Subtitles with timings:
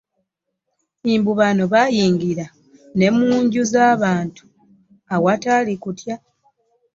[1.19, 2.45] Mbu bano baayingira
[2.97, 4.43] ne mu nju z'abantu
[5.15, 6.15] awatali kutya.